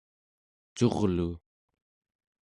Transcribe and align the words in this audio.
curlu 0.77 1.29